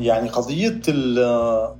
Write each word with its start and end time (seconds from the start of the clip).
يعني 0.00 0.28
قضية 0.28 0.80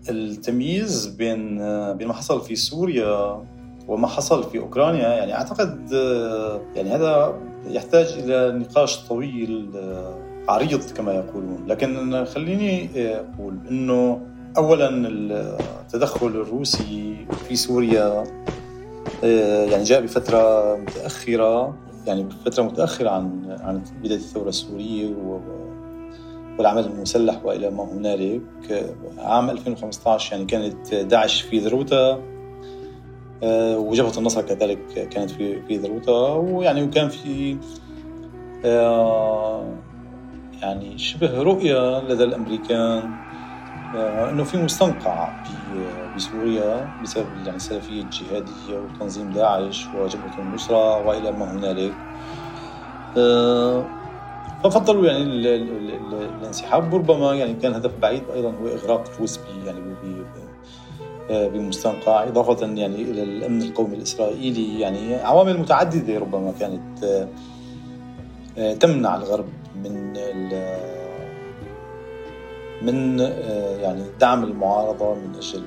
التمييز 0.09 1.07
بين 1.07 1.59
بين 1.97 2.09
ما 2.09 2.15
حصل 2.15 2.41
في 2.41 2.57
سوريا 2.57 3.45
وما 3.89 4.07
حصل 4.07 4.51
في 4.51 4.59
أوكرانيا 4.59 5.09
يعني 5.09 5.35
أعتقد 5.35 5.93
يعني 6.77 6.91
هذا 6.91 7.35
يحتاج 7.67 8.07
إلى 8.07 8.59
نقاش 8.59 9.07
طويل 9.09 9.71
عريض 10.49 10.81
كما 10.97 11.13
يقولون. 11.15 11.65
لكن 11.67 12.25
خليني 12.25 12.91
أقول 12.97 13.59
إنه 13.71 14.21
اولا 14.57 14.89
التدخل 15.85 16.27
الروسي 16.27 17.27
في 17.49 17.57
سوريا 17.57 18.25
يعني 19.71 19.85
جاء 19.85 20.01
بفترة 20.03 20.77
متأخرة 20.77 21.75
يعني 22.07 22.23
بفترة 22.23 22.63
متأخرة 22.63 23.11
عن 23.11 23.57
عن 23.61 23.83
بداية 24.03 24.19
الثورة 24.19 24.49
السورية 24.49 25.07
والعمل 26.61 26.85
المسلح 26.85 27.45
وإلى 27.45 27.71
ما 27.71 27.85
هنالك. 27.85 28.43
عام 29.19 29.51
2015 29.51 30.33
يعني 30.33 30.45
كانت 30.45 30.95
داعش 30.95 31.41
في 31.41 31.59
ذروتها 31.59 32.19
آه، 33.43 33.79
وجبهة 33.79 34.19
النصر 34.19 34.43
كذلك 34.43 35.09
كانت 35.11 35.31
في 35.31 35.63
في 35.63 35.77
ذروتها. 35.77 36.35
ويعني 36.35 36.83
وكان 36.83 37.09
في 37.09 37.57
آه، 38.65 39.75
يعني 40.63 40.99
شبه 40.99 41.43
رؤية 41.43 42.01
لدى 42.01 42.25
الأمريكان 42.25 43.11
آه، 43.97 44.31
إنه 44.31 44.45
في 44.45 44.57
مستنقع 44.57 45.43
بسوريا 46.17 46.89
بسبب 47.03 47.27
يعني 47.45 47.57
السلفية 47.57 48.03
الجهادية 48.03 48.79
وتنظيم 48.79 49.31
داعش 49.31 49.87
وجبهة 49.87 50.39
النصرة 50.39 51.07
وإلى 51.07 51.33
ما 51.33 51.53
هنالك. 51.53 51.95
ففضلوا 54.65 55.07
يعني 55.07 55.23
الانسحاب 56.41 56.95
ربما 56.95 57.35
يعني 57.35 57.55
كان 57.55 57.75
هدف 57.75 57.93
بعيد 58.03 58.23
أيضا 58.35 58.51
هو 58.51 58.67
إغراق 58.67 59.05
الروس 59.15 59.41
يعني 59.67 59.81
بمستنقع 61.31 62.23
إضافة 62.23 62.67
يعني 62.67 63.03
إلى 63.03 63.23
الأمن 63.23 63.63
القومي 63.63 63.97
الإسرائيلي. 63.97 64.81
يعني 64.81 65.15
عوامل 65.15 65.59
متعددة 65.59 66.19
ربما 66.19 66.53
كانت 66.61 67.29
آه، 68.59 68.75
تمنع 68.75 69.17
الغرب 69.17 69.47
من 69.85 70.13
من 72.83 73.21
آه، 73.21 73.77
يعني 73.77 74.05
دعم 74.21 74.45
المعارضة 74.45 75.15
من 75.15 75.35
أجل 75.35 75.63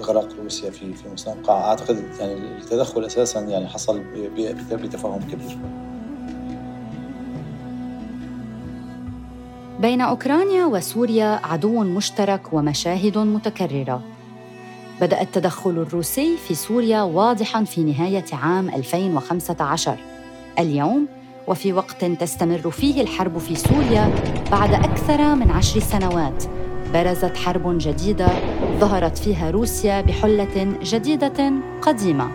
إغراق 0.00 0.28
روسيا 0.42 0.70
في 0.70 0.94
في 0.94 1.08
مستنقع. 1.08 1.64
أعتقد 1.64 2.04
يعني 2.20 2.34
التدخل 2.34 3.04
أساسا 3.04 3.40
يعني 3.40 3.68
حصل 3.68 4.02
بتفاهم 4.72 5.20
كبير. 5.20 5.83
بين 9.84 10.00
أوكرانيا 10.00 10.64
وسوريا 10.64 11.40
عدو 11.44 11.84
مشترك 11.84 12.52
ومشاهد 12.52 13.18
متكررة. 13.18 14.02
بدأ 15.00 15.20
التدخل 15.20 15.70
الروسي 15.70 16.36
في 16.36 16.54
سوريا 16.54 17.02
واضحاً 17.02 17.64
في 17.64 17.80
نهاية 17.80 18.24
عام 18.32 18.68
2015 18.68 19.96
اليوم 20.58 21.06
وفي 21.48 21.72
وقت 21.72 22.04
تستمر 22.04 22.70
فيه 22.70 23.00
الحرب 23.00 23.38
في 23.38 23.54
سوريا 23.54 24.14
بعد 24.50 24.74
أكثر 24.74 25.34
من 25.34 25.50
عشر 25.50 25.80
سنوات 25.80 26.44
برزت 26.92 27.36
حرب 27.36 27.78
جديدة 27.78 28.28
ظهرت 28.80 29.18
فيها 29.18 29.50
روسيا 29.50 30.00
بحلة 30.00 30.78
جديدة 30.82 31.52
قديمة. 31.82 32.28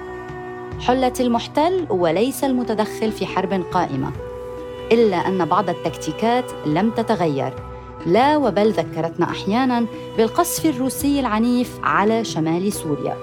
حلة 0.79 1.13
المحتل 1.19 1.85
وليس 1.89 2.43
المتدخل 2.43 3.11
في 3.11 3.25
حرب 3.25 3.53
قائمة. 3.53 4.28
إلا 4.91 5.27
أن 5.27 5.45
بعض 5.45 5.69
التكتيكات 5.69 6.45
لم 6.65 6.89
تتغير. 6.89 7.53
لا 8.05 8.37
وبل 8.37 8.71
ذكرتنا 8.71 9.29
أحيانا 9.29 9.85
بالقصف 10.17 10.65
الروسي 10.65 11.19
العنيف 11.19 11.79
على 11.83 12.23
شمال 12.23 12.73
سوريا. 12.73 13.17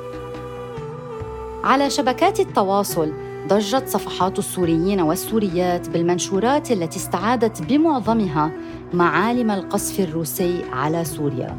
على 1.65 1.91
شبكات 1.91 2.41
التواصل 2.41 3.13
ضجت 3.49 3.89
صفحات 3.89 4.39
السوريين 4.39 5.01
والسوريات 5.01 5.89
بالمنشورات 5.89 6.71
التي 6.71 6.97
استعادت 6.97 7.63
بمعظمها 7.63 8.51
معالم 8.93 9.51
القصف 9.51 10.01
الروسي 10.01 10.65
على 10.73 11.05
سوريا. 11.05 11.57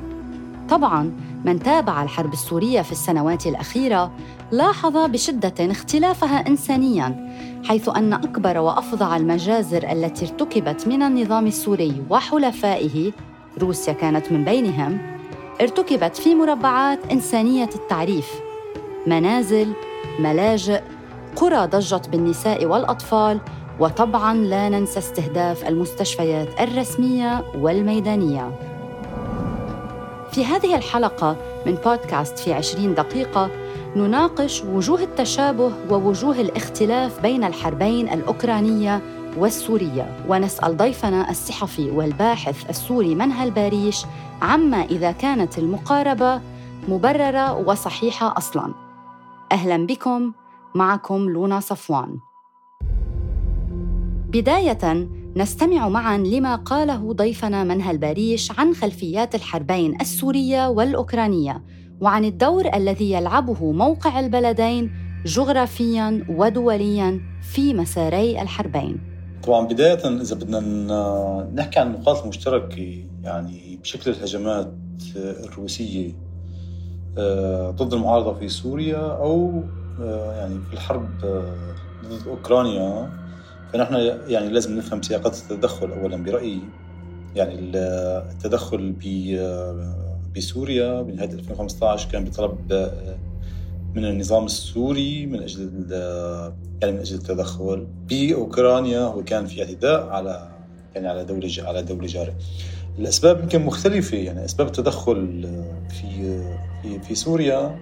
طبعا 0.70 1.12
من 1.46 1.60
تابع 1.60 2.04
الحرب 2.04 2.34
السورية 2.34 2.82
في 2.82 2.92
السنوات 2.92 3.48
الأخيرة 3.48 4.12
لاحظ 4.52 4.98
بشدة 4.98 5.72
اختلافها 5.72 6.48
انسانيا 6.48 7.27
حيث 7.68 7.90
أن 7.90 8.14
أكبر 8.14 8.58
وأفظع 8.58 9.18
المجازر 9.18 9.92
التي 9.92 10.26
ارتكبت 10.26 10.88
من 10.88 11.02
النظام 11.04 11.48
السوري 11.48 12.04
وحلفائه 12.10 13.12
روسيا 13.62 13.94
كانت 13.94 14.32
من 14.32 14.46
بينهم 14.46 14.98
ارتكبت 15.62 16.16
في 16.16 16.36
مربعات 16.36 17.00
إنسانية 17.12 17.70
التعريف 17.76 18.32
منازل 19.08 19.74
ملاجئ 20.20 20.82
قرى 21.36 21.66
ضجت 21.66 22.10
بالنساء 22.10 22.66
والأطفال 22.66 23.40
وطبعا 23.80 24.34
لا 24.34 24.70
ننسى 24.70 25.00
استهداف 25.00 25.68
المستشفيات 25.68 26.62
الرسمية 26.62 27.44
والميدانية. 27.56 28.52
في 30.32 30.46
هذه 30.46 30.76
الحلقة 30.76 31.38
من 31.66 31.76
بودكاست 31.76 32.40
في 32.40 32.54
عشرين 32.54 32.96
دقيقة 32.96 33.50
نناقش 33.98 34.64
وجوه 34.64 35.04
التشابه 35.04 35.72
ووجوه 35.90 36.42
الاختلاف 36.42 37.22
بين 37.22 37.44
الحربين 37.44 38.10
الأوكرانية 38.10 39.02
والسورية. 39.38 40.26
ونسأل 40.30 40.78
ضيفنا 40.78 41.30
الصحفي 41.30 41.90
والباحث 41.90 42.70
السوري 42.70 43.16
منهل 43.16 43.52
باريش 43.52 44.06
عما 44.42 44.78
إذا 44.78 45.12
كانت 45.12 45.58
المقاربة 45.58 46.42
مبررة 46.88 47.54
وصحيحة 47.68 48.38
أصلاً. 48.38 48.74
أهلاً 49.52 49.86
بكم 49.86 50.34
معكم 50.76 51.30
لونا 51.30 51.60
صفوان. 51.60 52.20
بداية 54.30 55.08
نستمع 55.36 55.90
معا 55.90 56.18
لما 56.18 56.56
قاله 56.56 57.14
ضيفنا 57.14 57.64
منهل 57.64 57.98
باريش 57.98 58.60
عن 58.60 58.74
خلفيات 58.74 59.36
الحربين 59.36 60.02
السورية 60.02 60.68
والأوكرانية. 60.68 61.64
وعن 62.02 62.26
الدور 62.26 62.76
الذي 62.76 63.12
يلعبه 63.12 63.72
موقع 63.72 64.20
البلدين 64.20 64.92
جغرافيا 65.26 66.26
ودوليا 66.30 67.22
في 67.42 67.74
مساري 67.74 68.42
الحربين. 68.42 68.98
طبعا 69.44 69.68
بداية 69.68 70.22
إذا 70.22 70.36
بدنا 70.36 70.60
نحكي 71.56 71.80
عن 71.80 71.88
النقاط 71.88 72.24
المشتركه 72.24 73.04
يعني 73.24 73.80
بشكل 73.84 74.12
الهجمات 74.12 74.74
الروسية 75.16 76.12
آه، 77.18 77.72
ضد 77.72 77.94
المعارضة 77.94 78.34
في 78.34 78.48
سوريا 78.48 78.98
أو 78.98 79.64
آه، 80.02 80.34
يعني 80.34 80.60
في 80.68 80.74
الحرب 80.74 81.10
آه، 81.24 81.76
ضد 82.06 82.28
أوكرانيا 82.28 83.10
فنحن 83.74 83.96
يعني 84.28 84.50
لازم 84.50 84.78
نفهم 84.78 85.02
سياقات 85.02 85.38
التدخل 85.38 85.92
اولا 85.92 86.24
برأيي 86.24 86.62
يعني 87.36 87.54
التدخل 88.32 88.92
بسوريا 90.38 91.02
بنهايه 91.02 91.30
2015 91.30 92.10
كان 92.12 92.24
بطلب 92.24 92.58
من 93.96 94.06
النظام 94.06 94.46
السوري 94.46 95.26
من 95.26 95.42
أجل 95.42 95.62
يعني 96.82 96.94
من 96.94 97.00
أجل 97.00 97.16
التدخل 97.16 97.88
بأوكرانيا 98.10 99.00
هو 99.00 99.24
كان 99.24 99.46
في 99.46 99.64
اعتداء 99.64 100.10
على 100.10 100.50
يعني 100.96 101.08
على 101.08 101.26
دولة 101.26 101.50
على 101.60 101.84
دولة 101.84 102.08
جاره 102.08 102.34
الأسباب 103.00 103.44
يمكن 103.44 103.62
مختلفة 103.62 104.18
يعني 104.18 104.46
أسباب 104.46 104.68
التدخل 104.68 105.50
في 105.90 106.42
في 106.82 107.00
في 107.00 107.16
سوريا 107.16 107.80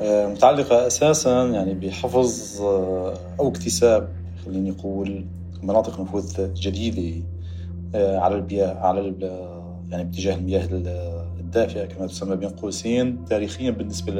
آه، 0.00 0.26
متعلقة 0.26 0.86
أساسا 0.86 1.44
يعني 1.44 1.74
بحفظ 1.74 2.62
آه، 2.62 3.14
أو 3.40 3.48
اكتساب 3.48 4.08
خليني 4.44 4.74
أقول 4.80 5.26
مناطق 5.62 6.00
نفوذ 6.00 6.54
جديدة 6.54 7.24
آه، 7.94 8.18
على 8.18 8.34
المياه 8.34 8.74
على 8.74 9.14
يعني 9.90 10.04
باتجاه 10.04 10.34
المياه 10.34 10.66
الدافئه 11.54 11.84
كما 11.84 12.06
تسمى 12.06 12.36
بين 12.36 12.48
قوسين 12.48 13.24
تاريخيا 13.24 13.70
بالنسبة 13.70 14.12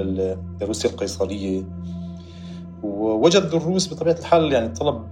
لروسيا 0.61 0.91
القيصرية. 0.91 1.63
ووجد 2.83 3.43
الروس 3.43 3.93
بطبيعة 3.93 4.15
الحال 4.19 4.53
يعني 4.53 4.69
طلب 4.69 5.11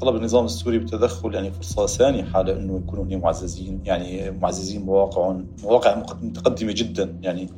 طلب 0.00 0.16
النظام 0.16 0.44
السوري 0.44 0.78
بالتدخل 0.78 1.34
يعني 1.34 1.52
فرصة 1.52 1.86
سانحه 1.86 2.42
لأنه 2.42 2.76
يكونوا 2.76 3.04
هنا 3.04 3.16
معززين 3.16 3.80
يعني 3.84 4.30
معززين 4.30 4.82
مواقع 4.82 5.36
مواقع 5.62 6.02
متقدمة 6.22 6.72
جدا. 6.72 7.18
يعني 7.22 7.48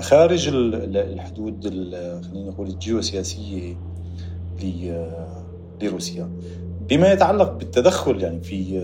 خارج 0.00 0.48
الحدود 0.48 1.64
خلينا 2.24 2.50
نقول 2.50 2.66
الجيوسياسية 2.66 3.76
لروسيا. 5.82 6.30
بما 6.88 7.12
يتعلق 7.12 7.52
بالتدخل 7.52 8.22
يعني 8.22 8.40
في 8.40 8.80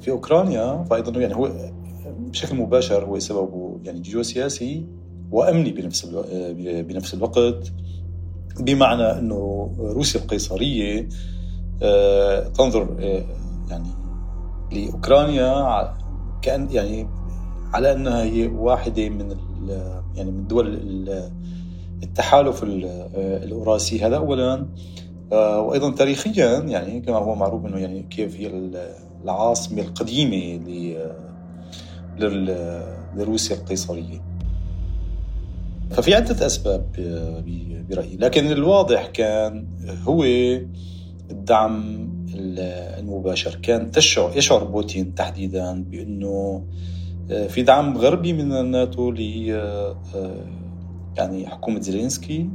في 0.00 0.10
أوكرانيا 0.10 0.84
فايضا 0.90 1.20
يعني 1.20 1.36
هو 1.36 1.50
بشكل 2.30 2.56
مباشر 2.56 3.04
هو 3.04 3.18
سببه. 3.18 3.80
يعني 3.84 4.00
جيوسياسي 4.00 4.86
وأمني 5.30 5.70
بنفس 5.70 6.06
بنفس 6.60 7.14
الوقت 7.14 7.72
بمعنى 8.60 9.18
إنه 9.18 9.70
روسيا 9.78 10.20
القيصرية 10.20 11.08
آه، 11.82 12.48
تنظر 12.48 12.96
آه، 13.00 13.24
يعني 13.70 13.88
لأوكرانيا 14.72 15.94
كأن 16.42 16.68
يعني 16.70 17.08
على 17.74 17.92
أنها 17.92 18.22
هي 18.22 18.46
واحدة 18.46 19.08
من 19.08 19.36
يعني 20.14 20.30
من 20.30 20.46
دول 20.46 20.78
التحالف 22.02 22.62
الاوراسي 22.62 24.06
هذا 24.06 24.16
اولا. 24.16 24.66
آه، 25.32 25.60
وأيضا 25.60 25.90
تاريخيا 25.90 26.58
يعني 26.58 27.00
كما 27.00 27.16
هو 27.16 27.34
معروف 27.34 27.66
إنه 27.66 27.78
يعني 27.78 28.02
كيف 28.02 28.36
هي 28.36 28.72
العاصمة 29.24 29.82
القديمة 29.82 30.64
لروسيا 33.16 33.56
القيصرية. 33.56 34.20
ففي 35.90 36.14
عدة 36.14 36.46
أسباب 36.46 36.86
برأيي. 37.90 38.16
لكن 38.16 38.52
الواضح 38.52 39.06
كان 39.06 39.66
هو 40.04 40.24
الدعم 41.30 42.08
المباشر. 42.34 43.54
كان 43.62 43.90
تشعر 43.90 44.36
يشعر 44.36 44.64
بوتين 44.64 45.14
تحديدا 45.14 45.82
بأنه 45.82 46.64
آه، 47.30 47.46
في 47.46 47.62
دعم 47.62 47.98
غربي 47.98 48.32
من 48.32 48.52
الناتو 48.52 49.10
ل 49.10 49.50
آه، 49.50 49.96
يعني 51.16 51.46
حكومة 51.46 51.80
زيلينسكي. 51.80 52.48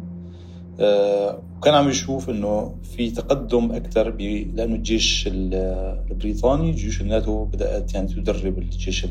وكان 1.66 1.76
عم 1.76 1.90
يشوف 1.90 2.30
إنه 2.30 2.76
في 2.84 3.12
تقدم 3.12 3.72
أكثر 3.72 4.10
لأنه 4.56 4.76
الجيش 4.76 5.30
البريطاني 5.32 6.72
جيوش 6.72 7.02
الناتو 7.02 7.46
بدأت 7.46 7.94
يعني 7.94 8.08
تدرب 8.08 8.58
الجيش 8.58 9.08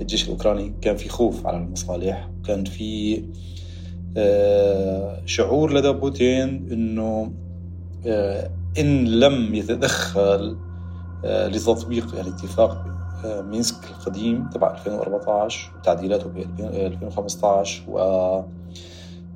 الجيش 0.00 0.24
الأوكراني. 0.24 0.72
كان 0.80 0.96
في 0.96 1.08
خوف 1.08 1.46
على 1.46 1.56
المصالح. 1.56 2.30
وكان 2.40 2.64
في 2.64 3.22
آه، 4.16 5.22
شعور 5.26 5.72
لدى 5.72 5.92
بوتين 5.92 6.68
إنه 6.72 7.32
آه، 8.06 8.50
إن 8.78 9.04
لم 9.04 9.54
يتدخل 9.54 10.56
آه، 11.24 11.48
لتطبيق 11.48 12.14
يعني 12.14 12.28
اتفاق 12.28 12.86
مينسك 13.24 13.84
القديم 13.90 14.48
تبع 14.48 14.74
2014 14.74 15.72
وتعديلاته 15.78 16.28
ب 16.28 16.38
2015 16.60 17.82
و 17.88 17.98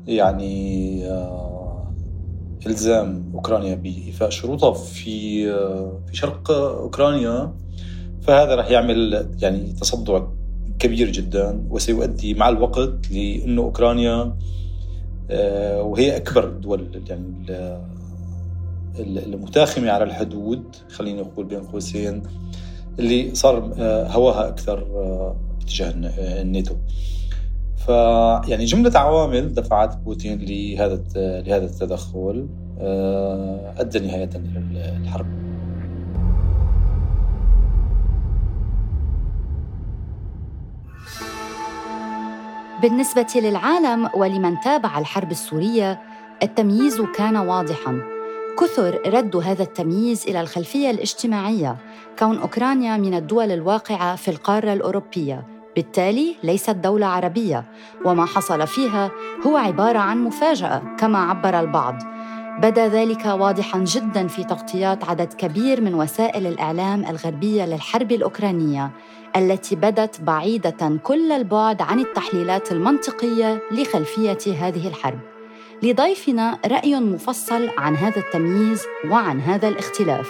يعني 0.06 1.04
إلزام 2.66 3.30
أوكرانيا 3.34 3.74
بايفاء 3.74 4.30
شروطها 4.30 4.72
في 4.72 5.46
في 6.06 6.16
شرق 6.16 6.50
أوكرانيا 6.50 7.54
فهذا 8.22 8.54
راح 8.54 8.70
يعمل 8.70 9.28
يعني 9.40 9.72
تصدع 9.72 10.22
كبير 10.78 11.10
جدا 11.10 11.66
وسيؤدي 11.70 12.34
مع 12.34 12.48
الوقت 12.48 13.10
لأنه 13.10 13.62
أوكرانيا 13.62 14.36
آه، 15.30 15.82
وهي 15.82 16.16
أكبر 16.16 16.44
الدول 16.44 17.02
يعني 17.08 17.46
المتاخمة 18.98 19.90
على 19.90 20.04
الحدود 20.04 20.76
خلينا 20.90 21.22
نقول 21.22 21.46
بين 21.46 21.60
قوسين 21.60 22.22
اللي 22.98 23.34
صار 23.34 23.74
آه، 23.78 24.08
هواها 24.08 24.48
أكثر 24.48 24.78
آه، 24.78 25.36
باتجاه 25.58 25.94
الناتو. 26.42 26.74
فيعني 27.86 28.64
جملة 28.64 28.98
عوامل 28.98 29.54
دفعت 29.54 29.96
بوتين 29.96 30.38
لهذا 30.40 31.02
لهذا 31.16 31.64
التدخل 31.64 32.48
أدى 33.78 33.98
نهاية 33.98 34.30
الحرب. 35.02 35.26
بالنسبة 42.82 43.26
للعالم 43.36 44.08
ولمن 44.14 44.60
تابع 44.60 44.98
الحرب 44.98 45.30
السورية 45.30 46.00
التمييز 46.42 47.00
كان 47.00 47.36
واضحاً. 47.36 47.98
كثر 48.60 49.00
ردوا 49.06 49.42
هذا 49.42 49.62
التمييز 49.62 50.24
إلى 50.28 50.40
الخلفية 50.40 50.90
الاجتماعية 50.90 51.76
كون 52.18 52.38
أوكرانيا 52.38 52.96
من 52.96 53.14
الدول 53.14 53.50
الواقعة 53.50 54.16
في 54.16 54.30
القارة 54.30 54.72
الأوروبية. 54.72 55.53
بالتالي 55.76 56.36
ليست 56.42 56.70
دولة 56.70 57.06
عربية 57.06 57.64
وما 58.04 58.24
حصل 58.24 58.66
فيها 58.66 59.10
هو 59.46 59.56
عبارة 59.56 59.98
عن 59.98 60.24
مفاجأة 60.24 60.82
كما 60.98 61.18
عبر 61.18 61.60
البعض. 61.60 61.94
بدا 62.58 62.88
ذلك 62.88 63.26
واضحا 63.26 63.78
جدا 63.78 64.26
في 64.26 64.44
تغطيات 64.44 65.04
عدد 65.04 65.32
كبير 65.32 65.80
من 65.80 65.94
وسائل 65.94 66.46
الإعلام 66.46 67.04
الغربية 67.04 67.66
للحرب 67.66 68.12
الأوكرانية 68.12 68.90
التي 69.36 69.76
بدت 69.76 70.20
بعيدة 70.20 70.98
كل 71.02 71.32
البعد 71.32 71.82
عن 71.82 72.00
التحليلات 72.00 72.72
المنطقية 72.72 73.62
لخلفية 73.72 74.38
هذه 74.58 74.88
الحرب. 74.88 75.18
لضيفنا 75.82 76.58
رأي 76.66 77.00
مفصل 77.00 77.70
عن 77.78 77.96
هذا 77.96 78.18
التمييز 78.18 78.82
وعن 79.10 79.40
هذا 79.40 79.68
الاختلاف. 79.68 80.28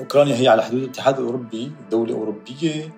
أوكرانيا 0.00 0.36
هي 0.36 0.48
على 0.48 0.62
حدود 0.62 0.82
الاتحاد 0.82 1.18
الأوروبي 1.18 1.72
دوله 1.90 2.14
اوروبيه 2.14 2.92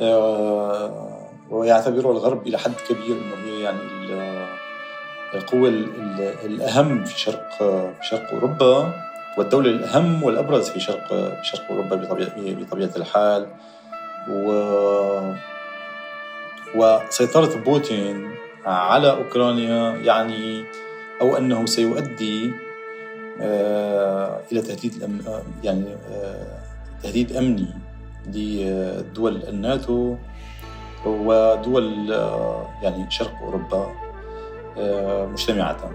آه، 0.00 1.28
ويعتبرها 1.50 2.12
الغرب 2.12 2.46
إلى 2.46 2.58
حد 2.58 2.74
كبير 2.88 3.16
إنه 3.16 3.34
هي 3.46 3.60
يعني 3.60 3.78
القوة 5.34 5.68
الأهم 6.44 7.04
في 7.04 7.20
شرق 7.20 7.58
في 8.00 8.08
شرق 8.10 8.32
أوروبا 8.32 8.92
والدولة 9.38 9.70
الأهم 9.70 10.22
والأبرز 10.22 10.68
في 10.68 10.80
شرق 10.80 11.08
في 11.08 11.40
شرق 11.42 11.70
أوروبا 11.70 11.96
بطبيعة 11.96 12.30
بطبيعة 12.38 12.90
الحال. 12.96 13.48
و 14.28 15.34
وسيطرة 16.74 17.56
بوتين 17.56 18.30
على 18.66 19.10
أوكرانيا 19.10 19.96
يعني 19.96 20.64
أو 21.20 21.36
أنه 21.36 21.66
سيؤدي 21.66 22.50
آه، 23.40 24.40
إلى 24.52 24.60
تهديد 24.60 25.20
يعني 25.64 25.84
آه، 26.10 26.58
تهديد 27.02 27.36
أمني 27.36 27.68
لدول 28.26 29.42
الناتو 29.48 30.16
ودول 31.06 32.12
آه، 32.12 32.66
يعني 32.82 33.10
شرق 33.10 33.32
أوروبا 33.42 33.92
مجتمعة. 35.32 35.90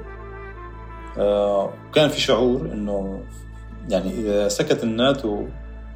وكان 1.18 2.10
في 2.10 2.22
شعور 2.22 2.62
إنه 2.62 3.22
يعني 3.90 4.12
إذا 4.12 4.48
سكت 4.48 4.84
الناتو 4.84 5.46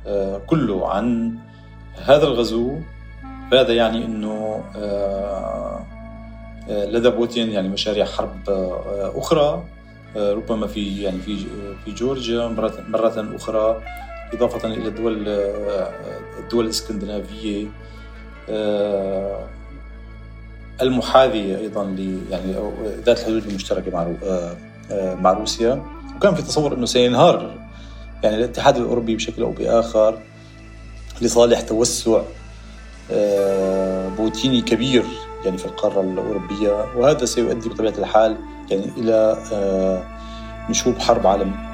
آه، 0.07 0.37
كله 0.47 0.89
عن 0.89 1.35
هذا 2.05 2.23
الغزو 2.23 2.79
فهذا 3.51 3.73
يعني 3.73 4.05
إنه 4.05 4.63
آه، 4.75 5.85
آه، 6.69 6.85
لدى 6.85 7.09
بوتين 7.09 7.51
يعني 7.51 7.69
مشاريع 7.69 8.05
حرب 8.05 8.49
أخرى. 9.15 9.63
ربما 10.15 10.67
في 10.67 11.01
يعني 11.03 11.19
في 11.19 11.37
في 11.85 11.91
جورجيا 11.91 12.47
مرة 12.89 13.35
أخرى 13.35 13.81
إضافة 14.33 14.67
إلى 14.67 14.87
الدول 14.87 15.27
الدول 16.39 16.65
الإسكندنافية 16.65 17.67
المحاذية 20.81 21.57
أيضا 21.57 21.83
ل 21.83 22.19
يعني 22.31 22.55
ذات 23.05 23.19
الحدود 23.19 23.45
المشتركة 23.45 23.91
مع 23.91 24.07
مع 25.21 25.33
روسيا. 25.33 25.85
وكان 26.17 26.35
في 26.35 26.41
تصور 26.41 26.73
إنه 26.73 26.85
سينهار 26.85 27.55
يعني 28.23 28.35
الاتحاد 28.35 28.77
الأوروبي 28.77 29.15
بشكل 29.15 29.41
أو 29.41 29.51
بآخر 29.51 30.19
لصالح 31.21 31.61
توسع 31.61 32.21
آه، 33.11 34.07
بوتيني 34.07 34.61
كبير 34.61 35.03
يعني 35.45 35.57
في 35.57 35.65
القارة 35.65 36.01
الأوروبية. 36.01 36.85
وهذا 36.97 37.25
سيؤدي 37.25 37.69
بطبيعة 37.69 37.93
الحال 37.97 38.37
يعني 38.71 38.85
إلى 38.97 39.37
آه، 39.53 40.03
نشوب 40.69 40.99
حرب 40.99 41.27
عالمية. 41.27 41.71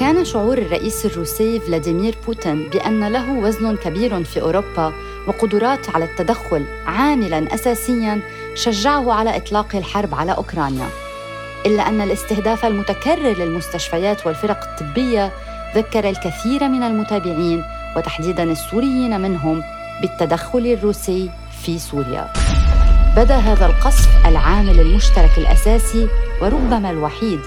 كان 0.00 0.24
شعور 0.24 0.58
الرئيس 0.58 1.06
الروسي 1.06 1.60
فلاديمير 1.60 2.16
بوتين 2.26 2.68
بأن 2.68 3.08
له 3.08 3.38
وزن 3.38 3.76
كبير 3.76 4.24
في 4.24 4.42
أوروبا 4.42 4.92
وقدرات 5.28 5.90
على 5.90 6.04
التدخل 6.04 6.64
عاملاً 6.86 7.54
أساسياً 7.54 8.20
شجعه 8.54 9.12
على 9.12 9.36
إطلاق 9.36 9.76
الحرب 9.76 10.14
على 10.14 10.32
أوكرانيا 10.32 10.88
إلا 11.66 11.88
أن 11.88 12.00
الاستهداف 12.00 12.64
المتكرر 12.64 13.38
للمستشفيات 13.38 14.26
والفرق 14.26 14.68
الطبية 14.68 15.32
ذكر 15.76 16.08
الكثير 16.08 16.68
من 16.68 16.82
المتابعين 16.82 17.64
وتحديداً 17.96 18.42
السوريين 18.42 19.20
منهم 19.20 19.62
بالتدخل 20.00 20.66
الروسي 20.66 21.30
في 21.64 21.78
سوريا. 21.78 22.47
بدأ 23.18 23.36
هذا 23.36 23.66
القصف 23.66 24.26
العامل 24.26 24.80
المشترك 24.80 25.38
الأساسي 25.38 26.08
وربما 26.42 26.90
الوحيد 26.90 27.40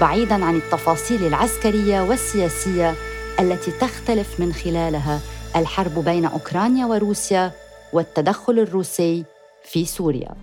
بعيدا 0.00 0.44
عن 0.44 0.56
التفاصيل 0.56 1.26
العسكرية 1.26 2.00
والسياسية 2.00 2.94
التي 3.40 3.70
تختلف 3.70 4.40
من 4.40 4.52
خلالها 4.52 5.20
الحرب 5.56 6.04
بين 6.04 6.24
أوكرانيا 6.24 6.86
وروسيا 6.86 7.52
والتدخل 7.92 8.58
الروسي 8.58 9.24
في 9.64 9.84
سوريا. 9.84 10.34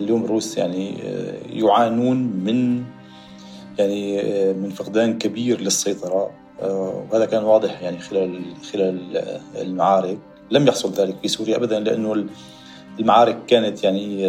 اليوم 0.00 0.24
الروس 0.24 0.58
يعني 0.58 1.02
آه، 1.02 1.38
يعانون 1.50 2.16
من 2.16 2.84
يعني 3.78 4.20
آه، 4.20 4.52
من 4.52 4.70
فقدان 4.70 5.18
كبير 5.18 5.60
للسيطرة 5.60 6.30
آه، 6.62 7.06
وهذا 7.10 7.26
كان 7.26 7.44
واضح 7.44 7.82
يعني 7.82 7.98
خلال 7.98 8.42
خلال 8.72 9.16
المعارك. 9.56 10.29
لم 10.50 10.66
يحصل 10.66 10.92
ذلك 10.92 11.16
في 11.22 11.28
سوريا 11.28 11.56
ابدا 11.56 11.80
لأنه 11.80 12.26
المعارك 12.98 13.38
كانت 13.46 13.84
يعني 13.84 14.26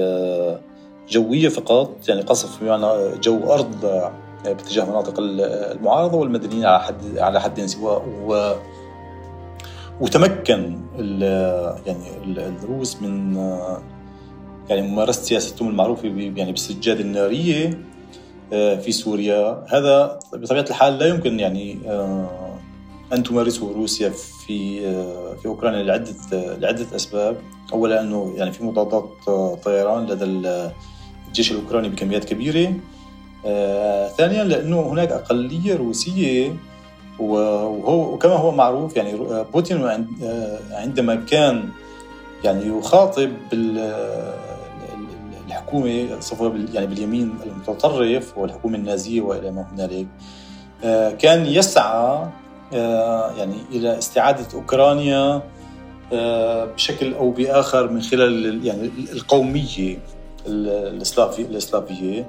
جوية 1.10 1.50
فقط 1.50 2.10
يعني 2.10 2.22
قصف 2.22 2.63
بمعنى 2.63 3.18
جو 3.24 3.54
أرض 3.54 4.10
باتجاه 4.46 4.86
مناطق 4.86 5.13
المعارضة 5.20 6.18
والمدنيين 6.18 6.66
على 6.66 6.80
حد 6.80 7.18
على 7.18 7.42
حد 7.42 7.66
سواء 7.66 8.04
و 8.25 8.54
وتمكن 10.01 10.80
ال 11.00 11.22
يعني 11.88 12.06
الروس 12.63 13.01
من 13.01 13.36
يعني 14.70 14.82
ممارسة 14.82 15.22
سياستهم 15.22 15.70
المعروفه 15.70 16.08
يعني 16.08 16.51
بالسجاده 16.51 17.01
النارية 17.01 17.80
في 18.51 18.92
سوريا. 18.92 19.66
هذا 19.70 20.20
بطبيعة 20.34 20.66
الحال 20.70 20.98
لا 20.98 21.08
يمكن 21.08 21.40
يعني 21.40 21.78
أن 23.13 23.24
تمارسه 23.24 23.72
روسيا 23.72 24.10
في 24.10 24.82
في 25.38 25.46
أوكرانيا 25.46 25.84
لعدة 25.84 26.15
لعدة 26.32 26.96
أسباب. 26.96 27.38
أولا 27.74 28.01
أنه 28.01 28.34
يعني 28.36 28.51
في 28.51 28.63
مضادات 28.63 29.10
طيران 29.63 30.06
لدى 30.06 30.25
الجيش 31.27 31.51
الأوكراني 31.51 31.89
بكميات 31.89 32.25
كبيرة. 32.25 32.74
آه، 33.46 34.08
ثانيا 34.08 34.44
لأنه 34.44 34.82
هناك 34.82 35.12
أقلية 35.12 35.75
روسية 35.75 36.56
وهو 37.20 38.13
وكما 38.13 38.34
هو 38.34 38.51
معروف 38.51 38.96
يعني 38.96 39.13
بوتين 39.53 39.84
آه، 39.84 40.60
عندما 40.72 41.15
كان 41.15 41.70
يعني 42.44 42.65
يخاطب 42.65 43.32
الحكومة 45.48 46.20
يعني 46.74 46.88
باليمين 46.88 47.36
المتطرف 47.46 48.38
والحكومة 48.38 48.77
النازية 48.77 49.22
وإلى 49.22 49.51
ما 49.51 49.68
هنالك 49.72 50.08
آه، 50.84 51.12
كان 51.12 51.46
يسعى 51.46 52.27
يعني 53.38 53.56
إلى 53.72 53.98
استعادة 53.98 54.48
أوكرانيا 54.54 55.42
بشكل 56.75 57.13
أو 57.13 57.32
بآخر 57.32 57.90
من 57.90 58.01
خلال 58.01 58.66
يعني 58.66 58.92
القومية 59.13 59.98
الإسلافية. 60.48 62.25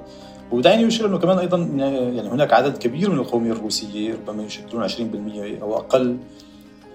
ودعيني 0.51 0.87
أشير 0.87 1.05
إنه 1.05 1.17
كمان 1.17 1.39
أيضا 1.39 1.57
يعني 1.57 2.29
هناك 2.29 2.53
عدد 2.53 2.77
كبير 2.77 3.09
من 3.09 3.19
القومية 3.19 3.51
الروسية 3.51 4.13
ربما 4.13 4.43
يشكلون 4.43 4.89
20% 4.89 5.61
أو 5.61 5.77
أقل 5.77 6.17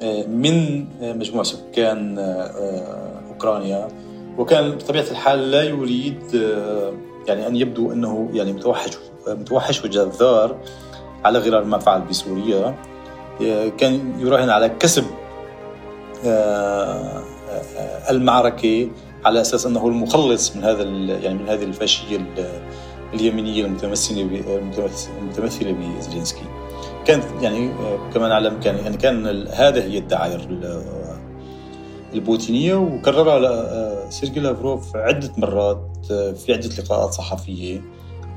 آه، 0.02 0.26
من 0.26 0.86
آه، 1.02 1.12
مجموع 1.12 1.42
سكان 1.42 2.18
آه، 2.18 3.22
أوكرانيا. 3.28 3.88
وكان 4.38 4.70
بطبيعة 4.70 5.04
الحال 5.10 5.50
لا 5.50 5.62
يريد 5.62 6.34
يعني 7.26 7.46
أن 7.46 7.56
يبدو 7.56 7.92
أنه 7.92 8.30
يعني 8.32 8.52
متوحش 8.52 8.98
متوحش 9.28 9.84
وجذار 9.84 10.56
على 11.24 11.38
غرار 11.38 11.64
ما 11.64 11.78
فعل 11.78 12.00
بسوريا. 12.00 12.74
كان 13.78 14.20
يراهن 14.20 14.50
على 14.50 14.68
كسب 14.68 15.04
المعركة 18.10 18.88
على 19.24 19.40
أساس 19.40 19.66
أنه 19.66 19.86
المخلص 19.86 20.56
من 20.56 20.64
هذا 20.64 20.82
يعني 20.82 21.34
من 21.34 21.48
هذه 21.48 21.64
الفاشية 21.64 22.34
اليمينية 23.14 23.64
المتمثلة 23.64 24.22
المتمثله 25.20 25.72
بزلينسكي 25.72 26.44
كانت 27.04 27.24
يعني 27.40 27.70
كما 28.14 28.28
نعلم 28.28 28.60
كان 28.60 28.76
يعني 28.78 28.96
كان 28.96 29.46
هذا 29.48 29.82
هي 29.82 29.98
الدعايه 29.98 30.38
البوتينية 32.14 32.74
وكررها 32.74 34.10
سيرجي 34.10 34.40
لافروف 34.40 34.96
عدة 34.96 35.32
مرات 35.36 35.96
في 36.36 36.52
عدة 36.52 36.68
لقاءات 36.78 37.12
صحفية. 37.12 37.80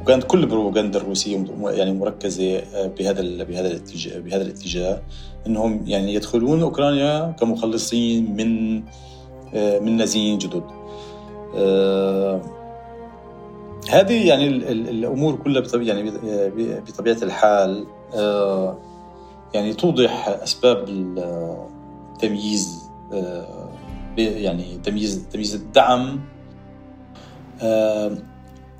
وكانت 0.01 0.23
كل 0.23 0.39
البروباغندا 0.39 0.99
الروسية 0.99 1.45
يعني 1.63 1.93
مركزة 1.93 2.63
بهذا 2.87 3.43
بهذا 3.43 3.67
الاتجاه 3.67 4.19
بهذا 4.19 4.41
الاتجاه 4.41 5.01
إنهم 5.47 5.83
يعني 5.87 6.13
يدخلون 6.13 6.61
أوكرانيا 6.61 7.35
كمخلصين 7.39 8.35
من 8.35 8.83
من 9.53 9.97
نازيين 9.97 10.37
جدد. 10.37 10.63
هذه 13.89 14.27
يعني 14.27 14.47
الأمور 14.71 15.35
كلها 15.35 15.61
بطبيعة 15.61 15.95
يعني 15.95 16.11
بطبيعة 16.81 17.17
الحال 17.23 17.85
آه، 18.15 18.77
يعني 19.53 19.73
توضح 19.73 20.27
أسباب 20.27 20.85
التمييز 20.89 22.89
آه، 23.13 23.69
يعني 24.17 24.79
تمييز 24.83 25.27
تمييز 25.31 25.55
الدعم. 25.55 26.19
آه، 27.61 28.17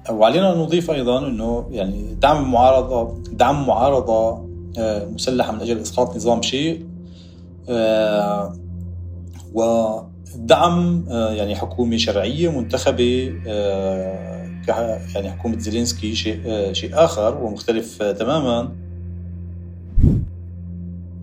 وعلينا 0.10 0.54
أن 0.54 0.58
نضيف 0.60 0.92
أيضا 0.92 1.28
إنه 1.28 1.68
يعني 1.72 2.16
دعم 2.22 2.44
المعارضه 2.44 3.18
دعم 3.32 3.68
معارضة 3.68 4.46
مسلحة 5.14 5.52
من 5.52 5.62
أجل 5.62 5.78
إسقاط 5.78 6.16
نظام 6.16 6.42
شيء 6.42 6.86
ودعم 9.54 11.04
يعني 11.10 11.56
حكومة 11.56 11.98
شرعية 11.98 12.60
منتخبة 12.60 13.34
يعني 15.16 15.32
حكومة 15.32 15.58
زيلينسكي 15.58 16.16
شيء 16.16 16.74
شيء 16.74 16.90
آخر 16.94 17.44
ومختلف 17.44 18.04
تماما. 18.04 18.72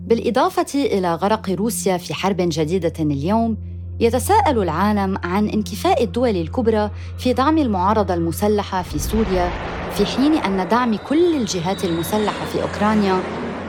بالإضافة 0.07 0.65
إلى 0.75 1.15
غرق 1.15 1.49
روسيا 1.49 1.97
في 1.97 2.13
حرب 2.13 2.37
جديدة 2.39 2.93
اليوم 2.99 3.57
يتساءل 3.99 4.61
العالم 4.61 5.17
عن 5.23 5.49
انكفاء 5.49 6.03
الدول 6.03 6.35
الكبرى 6.35 6.91
في 7.17 7.33
دعم 7.33 7.57
المعارضة 7.57 8.13
المسلحة 8.13 8.81
في 8.81 8.99
سوريا 8.99 9.49
في 9.93 10.05
حين 10.05 10.33
أن 10.33 10.67
دعم 10.67 10.95
كل 10.95 11.35
الجهات 11.35 11.85
المسلحة 11.85 12.45
في 12.45 12.61
أوكرانيا 12.61 13.19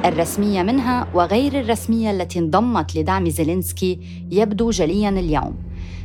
الرسمية 0.04 0.62
منها 0.62 1.06
وغير 1.14 1.60
الرسمية 1.60 2.10
التي 2.10 2.38
انضمت 2.38 2.96
لدعم 2.96 3.28
زيلينسكي 3.28 3.98
يبدو 4.30 4.70
جليا 4.70 5.08
اليوم 5.08 5.56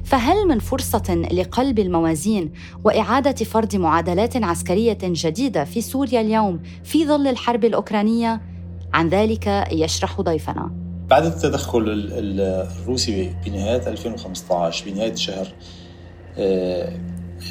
فهل 0.03 0.47
من 0.47 0.59
فرصة 0.59 1.27
لقلب 1.31 1.79
الموازين 1.79 2.51
وإعادة 2.83 3.45
فرض 3.45 3.75
معادلات 3.75 4.43
عسكرية 4.43 4.97
جديدة 5.03 5.63
في 5.63 5.81
سوريا 5.81 6.21
اليوم 6.21 6.59
في 6.83 7.07
ظل 7.07 7.27
الحرب 7.27 7.65
الأوكرانية؟ 7.65 8.41
عن 8.93 9.09
ذلك 9.09 9.67
يشرح 9.71 10.21
ضيفنا 10.21 10.84
بعد 11.09 11.25
التدخل 11.25 12.09
الروسي 12.11 13.35
بنهاية 13.45 13.87
2015 13.87 14.91
بنهاية 14.91 15.15
شهر 15.15 15.47
آه، 16.37 16.99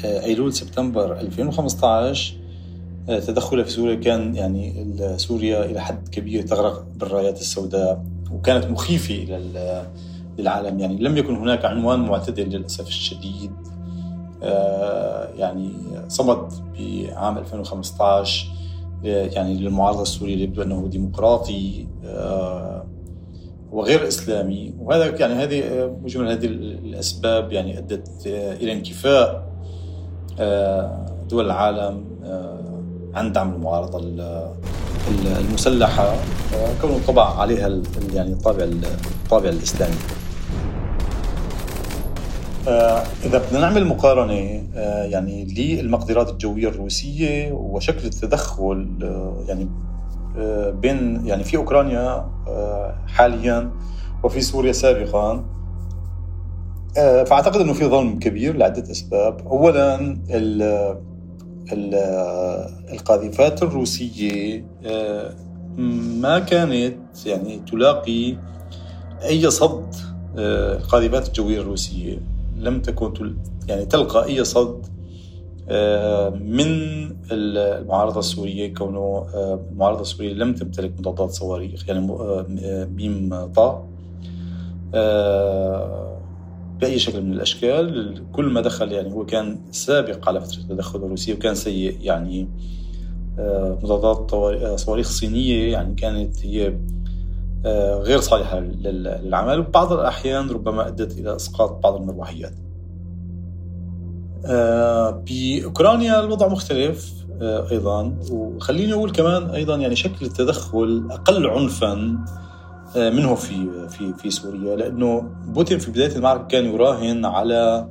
آه، 0.05 0.23
أيلول 0.23 0.53
سبتمبر 0.53 1.19
2015 1.19 2.35
آه، 3.09 3.19
تدخله 3.19 3.63
في 3.63 3.69
سوريا 3.69 3.95
كان 3.95 4.35
يعني 4.35 4.85
سوريا 5.17 5.65
إلى 5.65 5.81
حد 5.81 6.07
كبير 6.07 6.41
تغرق 6.41 6.85
بالرايات 6.95 7.41
السوداء 7.41 8.05
وكانت 8.31 8.65
مخيفة 8.65 9.15
للعالم. 10.37 10.79
يعني 10.79 10.97
لم 10.97 11.17
يكن 11.17 11.35
هناك 11.35 11.65
عنوان 11.65 11.99
معتدل 11.99 12.49
للأسف 12.49 12.87
الشديد 12.87 13.51
يعني 15.37 15.71
صمد 16.07 16.53
بعام 16.79 17.37
2015 17.37 18.47
يعني 19.03 19.57
للمعارضة 19.57 20.01
السورية 20.01 20.33
اللي 20.33 20.43
يبدو 20.43 20.61
أنه 20.61 20.87
ديمقراطي 20.87 21.87
وغير 23.75 24.07
إسلامي. 24.07 24.73
وهذا 24.79 25.19
يعني 25.19 25.33
هذه 25.33 25.91
مجمل 26.03 26.31
هذه 26.31 26.45
الأسباب 26.45 27.51
يعني 27.51 27.77
أدت 27.77 28.27
إلى 28.61 28.73
انكفاء 28.73 29.55
آه، 30.39 31.05
دول 31.29 31.45
العالم 31.45 32.05
عن 33.13 33.31
دعم 33.31 33.53
المعارضة 33.53 33.99
المسلحة 35.39 36.15
كونه 36.81 36.99
طبع 37.07 37.39
عليها 37.39 37.81
يعني 38.13 38.33
الطابع 38.33 38.63
الطابع 38.63 39.49
الإسلامي. 39.49 39.95
آه، 42.67 43.03
إذا 43.25 43.37
بدنا 43.37 43.59
نعمل 43.59 43.85
مقارنة 43.85 44.63
آه، 44.75 45.03
يعني 45.03 45.45
للمقدرات 45.45 46.29
الجوية 46.29 46.67
الروسية 46.67 47.51
وشكل 47.51 48.05
التدخل 48.05 48.87
آه، 49.03 49.43
يعني 49.47 49.69
بين 50.81 51.25
يعني 51.25 51.43
في 51.43 51.57
أوكرانيا 51.57 52.29
حاليا 53.07 53.71
وفي 54.23 54.41
سوريا 54.41 54.71
سابقا. 54.71 55.45
فأعتقد 56.95 57.61
أنه 57.61 57.73
في 57.73 57.85
ظلم 57.85 58.19
كبير 58.19 58.57
لعدة 58.57 58.91
أسباب. 58.91 59.47
أولا 59.47 59.95
ال 60.29 60.61
ال 61.73 61.95
القاذفات 62.93 63.63
الروسية 63.63 64.65
ما 66.21 66.39
كانت 66.39 66.95
يعني 67.25 67.61
تلاقي 67.71 68.37
أي 69.23 69.49
صد 69.49 69.95
القاذفات 70.37 71.27
الجوية 71.27 71.61
الروسية. 71.61 72.17
لم 72.57 72.81
تكن 72.81 73.37
يعني 73.67 73.85
تلقى 73.85 74.25
أي 74.25 74.43
صد 74.43 74.85
آه، 74.85 74.94
من 76.41 76.67
المعارضة 77.31 78.19
السورية 78.19 78.73
كونه 78.73 79.25
المعارضة 79.71 80.01
السورية 80.01 80.33
لم 80.33 80.53
تمتلك 80.53 80.99
مضادات 80.99 81.31
صواريخ 81.31 81.89
يعني 81.89 82.07
ميم 82.95 83.45
طا. 83.45 83.87
بأي 86.81 86.99
شكل 86.99 87.21
من 87.21 87.33
الأشكال 87.33 88.21
كل 88.31 88.45
ما 88.45 88.61
دخل 88.61 88.91
يعني 88.91 89.13
هو 89.13 89.25
كان 89.25 89.59
سابق 89.71 90.27
على 90.27 90.41
فترة 90.41 90.57
التدخل 90.57 90.99
الروسي 90.99 91.33
وكان 91.33 91.55
سيء 91.55 91.97
يعني 92.01 92.47
مضادات 93.83 94.31
صواريخ 94.79 95.09
صينية 95.09 95.71
يعني 95.71 95.95
كانت 95.95 96.45
هي 96.45 96.77
غير 98.01 98.19
صالحة 98.19 98.59
للعمل. 98.59 99.59
وبعض 99.59 99.93
الأحيان 99.93 100.49
ربما 100.49 100.87
أدت 100.87 101.19
إلى 101.19 101.35
إسقاط 101.35 101.83
بعض 101.83 101.95
المروحيات. 101.95 102.53
آه، 104.45 105.23
بأوكرانيا 105.29 106.19
الوضع 106.19 106.47
مختلف 106.47 107.13
أيضا. 107.41 108.17
وخليني 108.31 108.93
أقول 108.93 109.11
كمان 109.11 109.49
أيضا 109.49 109.75
يعني 109.75 109.95
شكل 109.95 110.25
التدخل 110.25 111.07
أقل 111.11 111.47
عنفا 111.47 111.95
منه 112.95 113.35
في 113.35 113.67
في 113.89 114.13
في 114.17 114.29
سوريا. 114.29 114.75
لأنه 114.75 115.29
بوتين 115.47 115.79
في 115.79 115.91
بداية 115.91 116.15
المعركة 116.15 116.47
كان 116.47 116.65
يراهن 116.65 117.25
على 117.25 117.87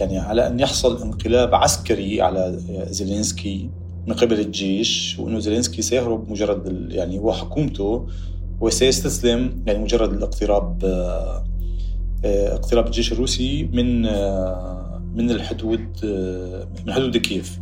يعني 0.00 0.18
على 0.18 0.46
أن 0.46 0.60
يحصل 0.60 1.02
انقلاب 1.02 1.54
عسكري 1.54 2.22
على 2.22 2.58
زيلينسكي 2.90 3.70
من 4.06 4.14
قبل 4.14 4.40
الجيش 4.40 5.16
وأنه 5.18 5.38
زيلينسكي 5.38 5.82
سيهرب 5.82 6.30
مجرد 6.30 6.86
يعني 6.90 7.18
وحكومته 7.18 8.06
وسيستسلم 8.60 9.64
يعني 9.66 9.78
مجرد 9.78 10.12
الاقتراب 10.12 10.84
آه، 10.84 11.44
آه، 12.24 12.54
اقتراب 12.54 12.86
الجيش 12.86 13.12
الروسي 13.12 13.68
من 13.72 14.06
آه، 14.06 14.83
من 15.14 15.30
الحدود 15.30 15.88
من 16.86 16.92
حدود 16.92 17.16
كييف. 17.16 17.60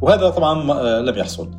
وهذا 0.00 0.28
طبعا 0.28 1.00
لم 1.00 1.18
يحصل. 1.18 1.50